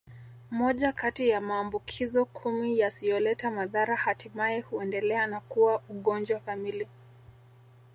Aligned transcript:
Moja 0.51 0.91
kati 0.93 1.29
ya 1.29 1.41
maambukizo 1.41 2.25
kumi 2.25 2.79
yasiyoleta 2.79 3.51
madhara 3.51 3.95
hatimaye 3.95 4.59
huendelea 4.61 5.27
na 5.27 5.39
kuwa 5.39 5.81
ugonjwa 5.89 6.39
kamili 6.39 6.87